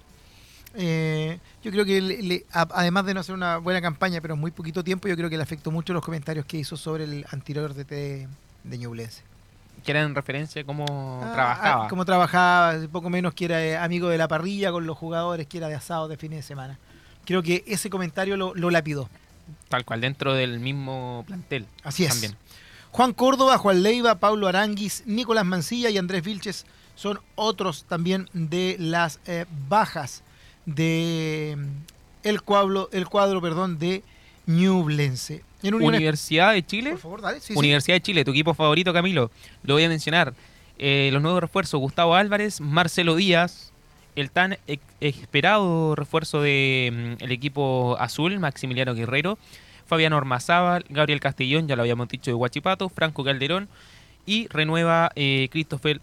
[0.75, 4.35] Eh, yo creo que le- le- a- además de no hacer una buena campaña, pero
[4.35, 7.05] en muy poquito tiempo, yo creo que le afectó mucho los comentarios que hizo sobre
[7.05, 8.29] el anterior DT
[8.65, 9.23] de Ñublense.
[9.85, 11.85] Que era en referencia a cómo Ah, trabajaba.
[11.85, 15.47] ah, cómo trabajaba, poco menos que era eh, amigo de la parrilla con los jugadores,
[15.47, 16.79] que era de asado de fines de semana.
[17.25, 19.09] Creo que ese comentario lo, lo lapidó.
[19.69, 21.67] Tal cual, dentro del mismo plantel.
[21.85, 22.11] Así es.
[22.11, 22.37] También.
[22.93, 28.77] Juan Córdoba, Juan Leiva, Pablo Aranguis, Nicolás Mancilla y Andrés Vilches son otros también de
[28.81, 30.23] las eh, bajas
[30.67, 31.67] de mm,
[32.25, 34.03] el cuadro, el cuadro perdón, de
[34.47, 35.45] Ñublense.
[35.63, 36.91] En Universidad de Chile.
[36.93, 37.41] Por favor, dale.
[37.41, 37.59] Sí, sí.
[37.59, 39.31] Universidad de Chile, tu equipo favorito, Camilo.
[39.63, 40.35] Lo voy a mencionar.
[40.79, 43.73] Eh, los nuevos refuerzos, Gustavo Álvarez, Marcelo Díaz,
[44.15, 49.39] el tan ex- esperado refuerzo del equipo azul, Maximiliano Guerrero,
[49.89, 53.69] Fabián Ormazábal, Gabriel Castellón, ya lo habíamos dicho de Huachipato, Franco Calderón,
[54.27, 56.03] y renueva eh, Christopher,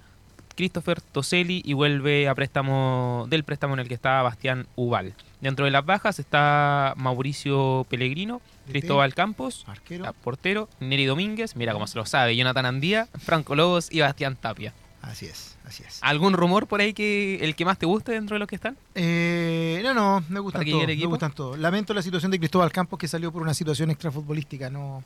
[0.55, 5.13] Christopher Toselli y vuelve a préstamo del préstamo en el que estaba Bastián Ubal.
[5.39, 8.41] Dentro de las bajas está Mauricio Pellegrino.
[8.67, 10.11] Cristóbal Campos, Arquero.
[10.23, 14.73] Portero, Neri Domínguez, mira cómo se lo sabe, Jonathan Andía, Franco Lobos y Bastián Tapia.
[15.05, 15.99] Así es, así es.
[16.01, 18.75] ¿Algún rumor por ahí que el que más te guste dentro de los que están?
[18.95, 20.87] Eh, no, no, me gustan ¿Para qué todos.
[20.87, 21.59] Me gustan todos.
[21.59, 25.03] Lamento la situación de Cristóbal Campos que salió por una situación extrafutbolística, no,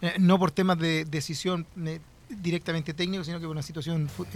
[0.00, 4.26] eh, no por temas de decisión eh, directamente técnico, sino que por una situación fu-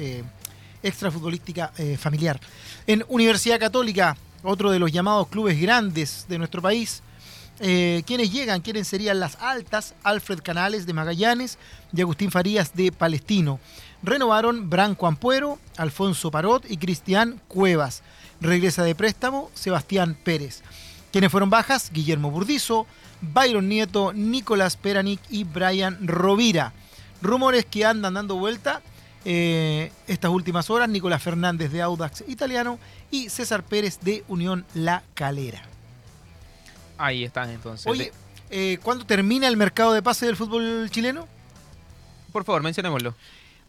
[0.82, 2.40] extrafutbolística familiar.
[2.86, 7.02] En Universidad Católica, otro de los llamados clubes grandes de nuestro país,
[7.62, 11.58] eh, quienes llegan, quiénes serían las altas, Alfred Canales de Magallanes
[11.92, 13.60] y Agustín Farías de Palestino.
[14.02, 18.02] Renovaron Branco Ampuero, Alfonso Parot y Cristian Cuevas.
[18.40, 20.62] Regresa de préstamo Sebastián Pérez.
[21.12, 22.86] Quienes fueron bajas, Guillermo Burdizo,
[23.20, 26.72] Byron Nieto, Nicolás Peranic y Brian Rovira.
[27.20, 28.80] Rumores que andan dando vuelta
[29.24, 32.78] eh, estas últimas horas, Nicolás Fernández de Audax Italiano
[33.10, 35.62] y César Pérez de Unión La Calera.
[36.96, 37.86] Ahí están entonces.
[37.86, 38.12] Oye,
[38.50, 41.28] eh, ¿cuándo termina el mercado de pase del fútbol chileno?
[42.32, 43.14] Por favor, mencionémoslo.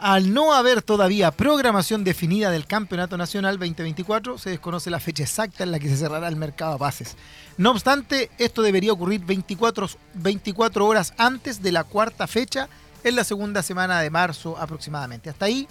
[0.04, 5.64] Al no haber todavía programación definida del Campeonato Nacional 2024, se desconoce la fecha exacta
[5.64, 7.16] en la que se cerrará el mercado de pases.
[7.58, 12.68] No obstante, esto debería ocurrir 24, 24 horas antes de la cuarta fecha,
[13.04, 15.30] en la segunda semana de marzo aproximadamente.
[15.30, 15.68] Hasta ahí,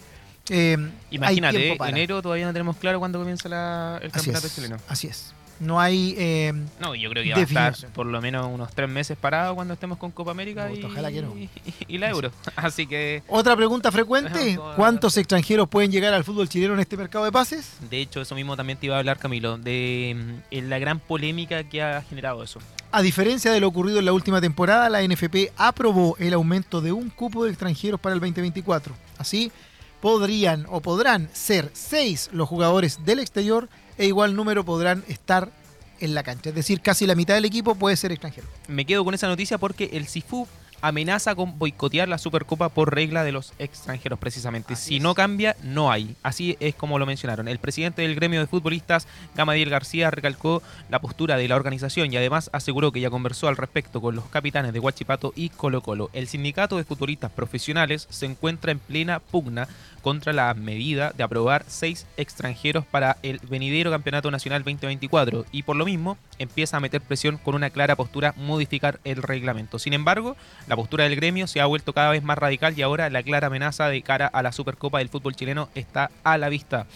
[0.49, 1.91] eh, hay Imagínate, tiempo eh, para.
[1.91, 4.77] enero todavía no tenemos claro cuándo comienza la- el Así campeonato es, chileno.
[4.89, 5.33] así es.
[5.61, 6.15] No hay...
[6.19, 9.55] eh, No, yo creo que va a estar por lo menos unos tres meses parado
[9.55, 11.37] cuando estemos con Copa América No, y, ojalá que no.
[11.37, 11.49] y,
[11.87, 12.33] y la Euro.
[12.57, 17.25] Así que, Otra pregunta frecuente, ¿cuántos extranjeros pueden llegar al fútbol chileno en este mercado
[17.25, 17.75] de pases?
[17.91, 21.65] de hecho, eso mismo también te iba a hablar, Camilo, de mm, la gran polémica
[21.65, 22.59] que ha generado eso.
[22.93, 26.91] A diferencia de lo ocurrido en la última temporada, la NFP aprobó el aumento de
[26.93, 28.95] un cupo de extranjeros para el 2024.
[29.19, 29.53] Así,
[30.01, 33.69] podrían o podrán ser seis los jugadores del exterior
[34.01, 35.53] e igual número podrán estar
[36.01, 36.49] en la cancha.
[36.49, 38.49] Es decir, casi la mitad del equipo puede ser extranjero.
[38.67, 40.49] Me quedo con esa noticia porque el CIFU
[40.81, 44.75] amenaza con boicotear la Supercopa por regla de los extranjeros precisamente.
[44.75, 45.03] Así si es.
[45.03, 46.17] no cambia, no hay.
[46.23, 47.49] Así es como lo mencionaron.
[47.49, 52.17] El presidente del gremio de futbolistas, Gamadiel García, recalcó la postura de la organización y
[52.17, 56.11] además aseguró que ya conversó al respecto con los capitanes de Huachipato y Colo Colo.
[56.13, 59.69] El sindicato de futbolistas profesionales se encuentra en plena pugna
[60.03, 65.77] contra la medida de aprobar seis extranjeros para el venidero Campeonato Nacional 2024 y por
[65.77, 69.79] lo mismo empieza a meter presión con una clara postura modificar el reglamento.
[69.79, 70.37] Sin embargo,
[70.71, 73.49] la postura del gremio se ha vuelto cada vez más radical y ahora la clara
[73.49, 76.87] amenaza de cara a la Supercopa del fútbol chileno está a la vista.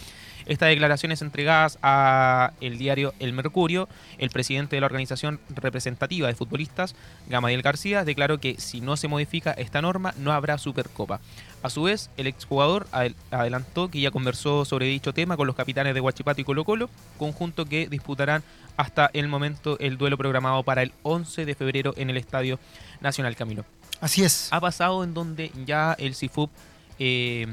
[0.45, 6.35] Estas declaraciones entregadas a el diario El Mercurio, el presidente de la organización representativa de
[6.35, 6.95] futbolistas,
[7.27, 11.19] Gamadiel García, declaró que si no se modifica esta norma no habrá Supercopa.
[11.65, 15.55] A su vez, el exjugador adel- adelantó que ya conversó sobre dicho tema con los
[15.55, 18.43] capitanes de Huachipato y Colo Colo, conjunto que disputarán
[18.77, 22.59] hasta el momento el duelo programado para el 11 de febrero en el Estadio
[23.01, 23.65] Nacional Camilo
[23.99, 24.47] Así es.
[24.51, 26.51] ha pasado en donde ya el CIFUP
[26.99, 27.47] eh,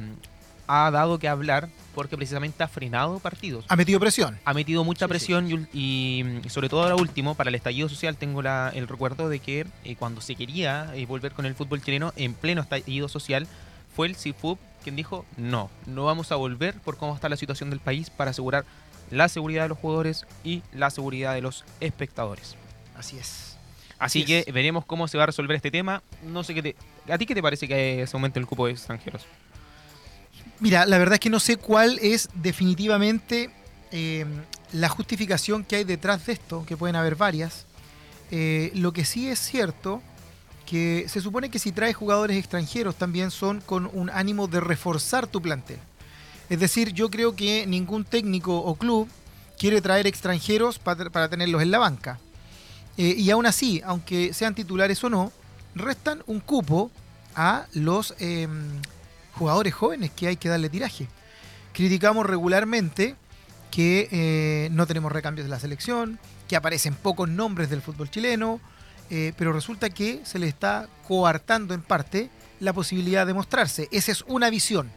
[0.67, 3.65] ha dado que hablar porque precisamente ha frenado partidos.
[3.69, 4.39] Ha metido presión.
[4.45, 8.19] Ha metido mucha Sí, presión y, mm, sobre todo ahora último, para el estallido social
[8.19, 11.81] tengo la- el recuerdo de que eh, cuando se quería eh, volver con el fútbol
[11.81, 13.47] chileno en pleno estallido social,
[13.95, 17.71] fue el CIFUP quien dijo no, no vamos a volver por cómo está la situación
[17.71, 18.65] del país para asegurar
[19.11, 22.57] la seguridad de los jugadores y la seguridad de los espectadores.
[22.97, 23.57] Así es.
[23.99, 26.03] Así Así que veremos cómo se va a resolver este tema.
[26.25, 26.77] No sé qué te.
[27.13, 29.27] ¿A ti qué te parece que se aumente el cupo de extranjeros?
[30.61, 33.51] Mira, la verdad es que no sé cuál es definitivamente
[33.91, 34.25] eh,
[34.73, 37.67] la justificación que hay detrás de esto, que pueden haber varias.
[38.31, 40.03] Eh, lo que sí es cierto,
[40.73, 45.27] que se supone que si traes jugadores extranjeros también son con un ánimo de reforzar
[45.27, 45.79] tu plantel.
[46.49, 49.07] Es decir, yo creo que ningún técnico o club
[49.59, 52.19] quiere traer extranjeros para, tenerlos en la banca.
[52.97, 55.31] Eh, y aún así, aunque sean titulares o no,
[55.75, 56.91] restan un cupo
[57.35, 58.49] a los eh,
[59.35, 61.07] jugadores jóvenes que hay que darle tiraje.
[61.75, 63.15] Criticamos regularmente
[63.71, 66.19] que eh, no tenemos recambios de la selección,
[66.49, 68.59] que aparecen pocos nombres del fútbol chileno,
[69.15, 73.87] eh, pero resulta que se le está coartando en parte la posibilidad de mostrarse.
[73.93, 74.91] Esa es una visión,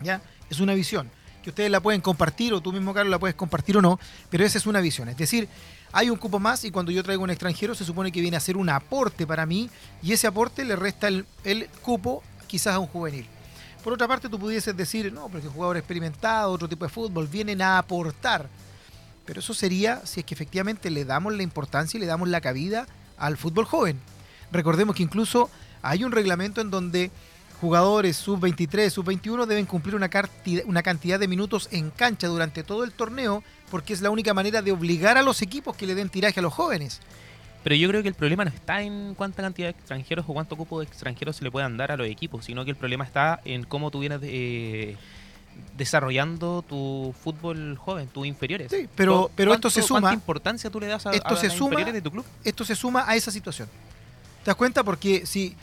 [0.00, 0.22] ¿ya?
[0.48, 1.10] Es una visión
[1.42, 4.42] que ustedes la pueden compartir o tú mismo, Carlos, la puedes compartir o no, pero
[4.42, 5.10] esa es una visión.
[5.10, 5.48] Es decir,
[5.92, 8.40] hay un cupo más y cuando yo traigo un extranjero se supone que viene a
[8.40, 9.68] ser un aporte para mí
[10.02, 13.26] y ese aporte le resta el, el cupo quizás a un juvenil.
[13.84, 17.60] Por otra parte, tú pudieses decir, no, porque jugador experimentado, otro tipo de fútbol, vienen
[17.60, 18.48] a aportar.
[19.26, 22.40] Pero eso sería si es que efectivamente le damos la importancia y le damos la
[22.40, 22.86] cabida
[23.18, 24.00] al fútbol joven.
[24.52, 25.50] Recordemos que incluso
[25.82, 27.10] hay un reglamento en donde
[27.60, 33.42] jugadores sub-23, sub-21 deben cumplir una, cantidad de minutos en cancha durante todo el torneo
[33.70, 36.42] porque es la única manera de obligar a los equipos que le den tiraje a
[36.42, 37.00] los jóvenes.
[37.64, 40.56] Pero yo creo que el problema no está en cuánta cantidad de extranjeros o cuánto
[40.56, 43.40] cupo de extranjeros se le puedan dar a los equipos, sino que el problema está
[43.44, 44.96] en cómo tú vienes eh,
[45.76, 48.70] desarrollando tu fútbol joven, tus inferiores.
[48.70, 51.36] Sí, pero- ¿Cu- pero esto se suma- ¿Cuánta importancia tú le das a, esto a
[51.36, 52.24] se las suma- inferiores de tu club?
[52.44, 53.68] esto se suma a esa situación.
[54.42, 54.84] ¿Te das cuenta?
[54.84, 55.54] Porque si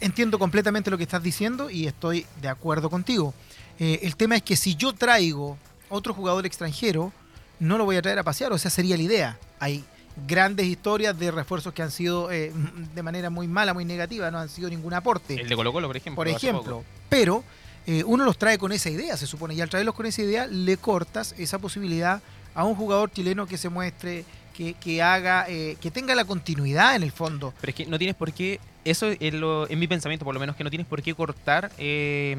[0.00, 3.34] entiendo completamente lo que estás diciendo y estoy de acuerdo contigo.
[3.78, 7.12] Eh, el tema es que si yo traigo otro jugador extranjero,
[7.58, 9.38] no lo voy a traer a pasear, o sea, sería la idea.
[9.58, 9.84] Hay
[10.26, 12.52] grandes historias de refuerzos que han sido eh,
[12.94, 15.34] de manera muy mala, muy negativa, no han sido ningún aporte.
[15.40, 16.16] El de Colo Colo, por ejemplo.
[16.16, 16.84] por ejemplo.
[17.08, 17.42] Pero
[17.86, 20.46] eh, uno los trae con esa idea, se supone, y al traerlos con esa idea
[20.46, 22.22] le cortas esa posibilidad
[22.54, 24.24] a un jugador chileno que se muestre,
[24.54, 27.54] que, que haga, eh, que tenga la continuidad en el fondo.
[27.60, 30.40] Pero es que no tienes por qué, eso es, lo, en mi pensamiento por lo
[30.40, 32.36] menos, que no tienes por qué cortar eh,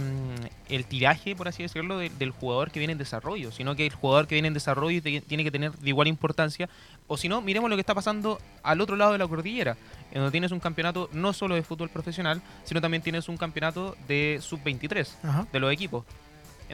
[0.69, 3.93] el tiraje, por así decirlo, de- del jugador que viene en desarrollo, sino que el
[3.93, 6.69] jugador que viene en desarrollo tiene que tener de igual importancia,
[7.07, 9.75] o si no, miremos lo que está pasando al otro lado de la cordillera,
[10.11, 13.95] en donde tienes un campeonato no solo de fútbol profesional, sino también tienes un campeonato
[14.07, 15.47] de sub-23 Ajá.
[15.51, 16.05] de los equipos.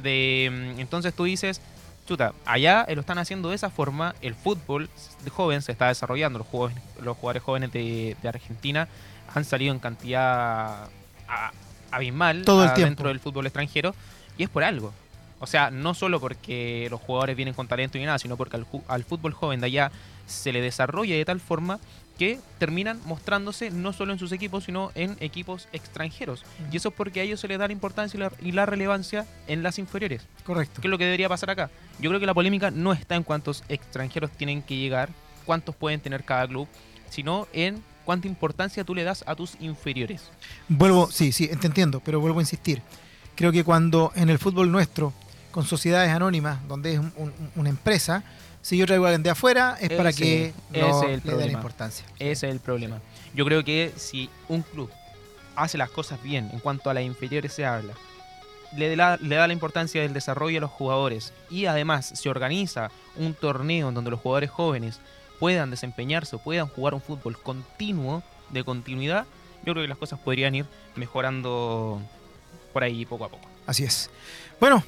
[0.01, 1.61] De, mm, entonces tú dices,
[2.07, 4.89] chuta, allá eh, lo están haciendo de esa forma, el fútbol
[5.23, 8.87] de joven se está desarrollando, los jugadores, los jugadores jóvenes de, de Argentina
[9.33, 10.85] han salido en cantidad
[11.27, 11.51] a-
[11.91, 12.89] abismal Todo el a- tiempo.
[12.89, 13.95] dentro del fútbol extranjero
[14.37, 14.93] y es por algo.
[15.41, 18.65] O sea, no solo porque los jugadores vienen con talento y nada, sino porque al,
[18.89, 19.91] al fútbol joven de allá
[20.29, 21.79] se le desarrolla de tal forma
[22.17, 26.43] que terminan mostrándose no solo en sus equipos, sino en equipos extranjeros.
[26.69, 28.65] Y eso es porque a ellos se les da la importancia y la, y la
[28.65, 30.23] relevancia en las inferiores.
[30.43, 30.81] Correcto.
[30.81, 31.69] ¿Qué es lo que debería pasar acá?
[31.99, 35.09] Yo creo que la polémica no está en cuántos extranjeros tienen que llegar,
[35.45, 36.67] cuántos pueden tener cada club,
[37.09, 40.29] sino en cuánta importancia tú le das a tus inferiores.
[40.67, 42.81] Vuelvo, sí, sí, te entiendo, pero vuelvo a insistir.
[43.35, 45.13] Creo que cuando en el fútbol nuestro,
[45.51, 48.23] con sociedades anónimas, donde es un- un- una empresa,
[48.61, 52.05] si yo traigo a alguien de afuera, es para que no es le den importancia.
[52.19, 52.99] Ese es el problema.
[53.33, 54.89] Yo creo que si un club
[55.55, 57.93] hace las cosas bien en cuanto a las inferiores se habla,
[58.75, 62.91] le da, le da la importancia del desarrollo a los jugadores y además se organiza
[63.15, 64.99] un torneo en donde los jugadores jóvenes
[65.39, 68.21] puedan desempeñarse o puedan jugar un fútbol continuo,
[68.51, 69.25] de continuidad,
[69.65, 72.01] yo creo que las cosas podrían ir mejorando
[72.73, 73.47] por ahí poco a poco.
[73.65, 74.09] Así es.
[74.59, 74.83] Bueno,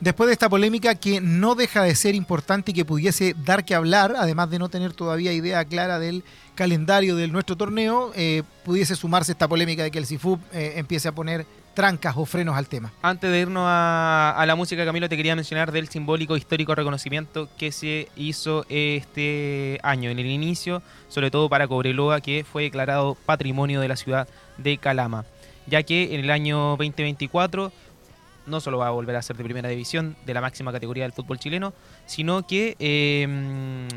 [0.00, 3.74] después de esta polémica que no deja de ser importante y que pudiese dar que
[3.74, 8.96] hablar, además de no tener todavía idea clara del calendario de nuestro torneo, eh, pudiese
[8.96, 12.68] sumarse esta polémica de que el CIFUB eh, empiece a poner trancas o frenos al
[12.68, 12.90] tema.
[13.02, 17.50] Antes de irnos a, a la música, Camilo, te quería mencionar del simbólico histórico reconocimiento
[17.58, 23.14] que se hizo este año, en el inicio, sobre todo para Cobreloa, que fue declarado
[23.26, 25.26] patrimonio de la ciudad de Calama,
[25.66, 27.70] ya que en el año 2024
[28.46, 31.12] no solo va a volver a ser de primera división, de la máxima categoría del
[31.12, 31.72] fútbol chileno,
[32.06, 33.88] sino que eh,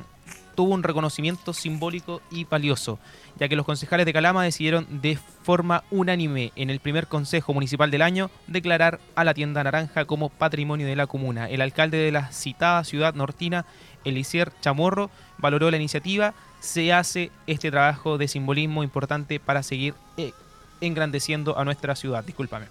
[0.59, 2.99] tuvo un reconocimiento simbólico y valioso,
[3.39, 7.89] ya que los concejales de Calama decidieron de forma unánime en el primer consejo municipal
[7.91, 11.49] del año declarar a la tienda naranja como patrimonio de la comuna.
[11.49, 13.65] El alcalde de la citada ciudad nortina,
[14.03, 16.33] Elisier Chamorro, valoró la iniciativa.
[16.59, 20.33] Se hace este trabajo de simbolismo importante para seguir eh,
[20.81, 22.25] engrandeciendo a nuestra ciudad.
[22.25, 22.65] Discúlpame.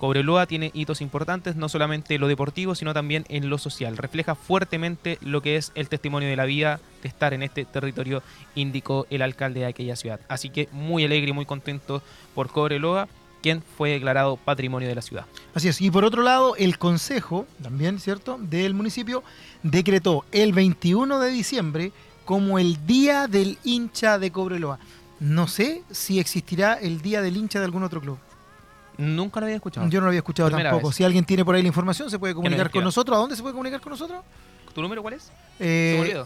[0.00, 3.98] Cobreloa tiene hitos importantes, no solamente en lo deportivo, sino también en lo social.
[3.98, 8.22] Refleja fuertemente lo que es el testimonio de la vida de estar en este territorio,
[8.54, 10.18] indicó el alcalde de aquella ciudad.
[10.28, 12.02] Así que muy alegre y muy contento
[12.34, 13.08] por Cobreloa,
[13.42, 15.26] quien fue declarado patrimonio de la ciudad.
[15.52, 15.78] Así es.
[15.82, 19.22] Y por otro lado, el consejo, también, ¿cierto?, del municipio,
[19.62, 21.92] decretó el 21 de diciembre
[22.24, 24.78] como el Día del Hincha de Cobreloa.
[25.20, 28.18] No sé si existirá el Día del Hincha de algún otro club.
[29.00, 29.88] Nunca lo había escuchado.
[29.88, 30.88] Yo no lo había escuchado Primera tampoco.
[30.88, 30.96] vez.
[30.96, 33.16] Si alguien tiene por ahí la información, se puede comunicar con nosotros.
[33.16, 34.22] ¿A dónde se puede comunicar con nosotros?
[34.74, 35.30] ¿Tu número cuál es?
[35.58, 36.22] Eh,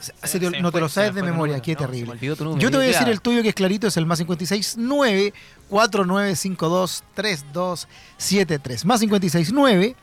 [0.00, 1.62] se se- Se- te- me no te lo sabes de memoria, número.
[1.62, 2.18] qué No, terrible.
[2.20, 2.36] Yo
[2.70, 5.32] te voy a decir el tuyo que es clarito, es el más 569
[5.68, 8.84] 4952 3273.
[8.84, 9.94] Más 569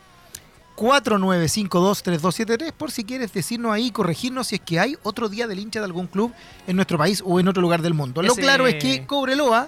[0.75, 5.59] 4952 3273 por si quieres decirnos ahí, corregirnos si es que hay otro día del
[5.59, 6.31] hincha de algún club
[6.67, 8.21] en nuestro país o en otro lugar del mundo.
[8.21, 9.67] Lo Ese- claro es que Cobreloa,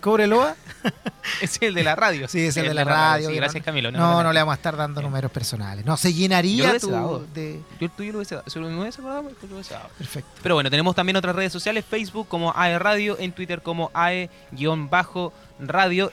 [0.00, 0.54] Cobreloa,
[1.42, 2.28] Es el de la radio.
[2.28, 3.28] sí, es el de la radio.
[3.28, 3.90] Sí, gracias, Camilo.
[3.90, 5.84] No, no, le vamos a estar dando números personales.
[5.84, 7.26] No, se Yo llenaría hubiese tu dado.
[7.34, 7.60] de...
[7.80, 8.48] Yo el tuyo lo hubiese dado.
[8.48, 9.88] Si hubiese acordado, lo hubiese dado.
[9.98, 10.30] Perfecto.
[10.42, 15.32] Pero bueno, tenemos también otras redes sociales, Facebook como AE Radio, en Twitter como AE-Radio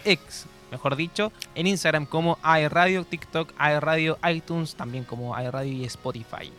[0.03, 5.51] X, mejor dicho, en Instagram como AE Radio, TikTok AE Radio, iTunes también como AE
[5.51, 6.51] Radio y Spotify.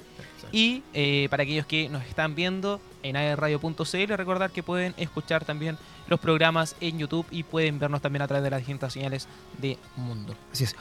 [0.53, 5.79] Y eh, para aquellos que nos están viendo en aerradio.cl, recordar que pueden escuchar también
[6.09, 9.29] los programas en YouTube y pueden vernos también a través de las distintas señales
[9.59, 10.35] de Mundo.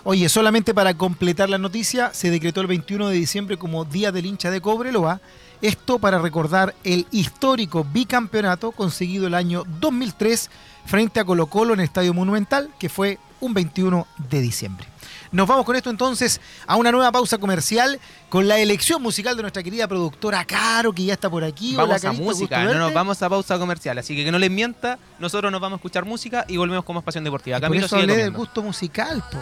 [0.04, 4.26] Oye, solamente para completar la noticia, se decretó el 21 de diciembre como Día del
[4.26, 5.22] hincha de Cobreloa.
[5.62, 10.50] Esto para recordar el histórico bicampeonato conseguido el año 2003
[10.86, 14.88] frente a Colo Colo en el Estadio Monumental, que fue un 21 de diciembre.
[15.36, 19.42] Nos vamos con esto entonces a una nueva pausa comercial con la elección musical de
[19.42, 21.76] nuestra querida productora Caro, que ya está por aquí.
[21.76, 24.50] Vamos Hola, a música, no nos vamos a pausa comercial, así que que no les
[24.50, 27.60] mienta, nosotros nos vamos a escuchar música y volvemos con más pasión deportiva.
[27.60, 29.40] Camilo por eso hablé del gusto musical, po.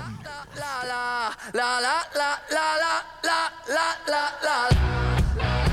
[0.56, 5.73] la la la la la la la la la la